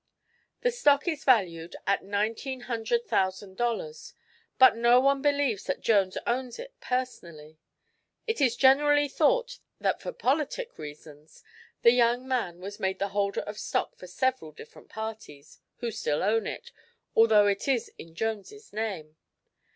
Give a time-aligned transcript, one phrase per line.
[0.61, 4.15] The stock is valued at nineteen hundred thousand dollars,
[4.57, 7.59] but no one believes that Jones owns it personally.
[8.25, 11.43] It is generally thought that for politic reasons
[11.83, 16.23] the young man was made the holder of stock for several different parties, who still
[16.23, 16.71] own it,
[17.15, 19.17] although it is in Jones' name.